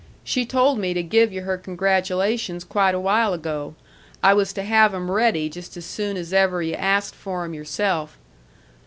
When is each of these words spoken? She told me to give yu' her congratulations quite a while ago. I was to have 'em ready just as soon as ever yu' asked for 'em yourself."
She 0.23 0.47
told 0.47 0.79
me 0.79 0.95
to 0.95 1.03
give 1.03 1.31
yu' 1.31 1.41
her 1.43 1.59
congratulations 1.59 2.63
quite 2.63 2.95
a 2.95 2.99
while 2.99 3.33
ago. 3.33 3.75
I 4.23 4.33
was 4.33 4.51
to 4.53 4.63
have 4.63 4.95
'em 4.95 5.11
ready 5.11 5.47
just 5.47 5.77
as 5.77 5.85
soon 5.85 6.17
as 6.17 6.33
ever 6.33 6.63
yu' 6.63 6.73
asked 6.73 7.13
for 7.13 7.43
'em 7.45 7.53
yourself." 7.53 8.17